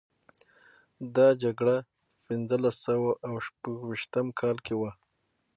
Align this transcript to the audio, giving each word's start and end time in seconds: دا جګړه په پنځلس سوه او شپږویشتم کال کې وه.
دا 1.15 1.27
جګړه 1.43 1.77
په 1.85 2.17
پنځلس 2.27 2.75
سوه 2.87 3.11
او 3.27 3.33
شپږویشتم 3.45 4.27
کال 4.39 4.57
کې 4.65 4.75
وه. 4.79 4.91